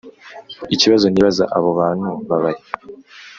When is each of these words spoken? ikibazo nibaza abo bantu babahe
ikibazo 0.75 1.05
nibaza 1.09 1.43
abo 1.57 1.69
bantu 1.79 2.09
babahe 2.27 2.61